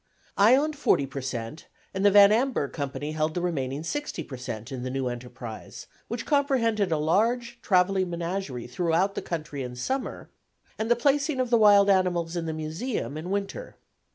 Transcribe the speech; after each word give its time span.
I 0.35 0.55
owned 0.55 0.75
forty 0.75 1.05
per 1.05 1.21
cent 1.21 1.67
and 1.93 2.03
the 2.03 2.09
Van 2.09 2.31
Amburgh 2.31 2.73
Company 2.73 3.11
held 3.11 3.35
the 3.35 3.41
remaining 3.41 3.83
sixty 3.83 4.23
per 4.23 4.35
cent 4.35 4.71
in 4.71 4.81
the 4.81 4.89
new 4.89 5.07
enterprise, 5.07 5.85
which 6.07 6.25
comprehended 6.25 6.91
a 6.91 6.97
large 6.97 7.59
travelling 7.61 8.09
menagerie 8.09 8.65
through 8.65 8.93
the 9.13 9.21
country 9.21 9.61
in 9.61 9.75
summer, 9.75 10.31
and 10.79 10.89
the 10.89 10.95
placing 10.95 11.39
of 11.39 11.51
the 11.51 11.57
wild 11.59 11.87
animals 11.87 12.35
in 12.35 12.47
the 12.47 12.51
Museum 12.53 13.15
in 13.15 13.29
winter. 13.29 13.75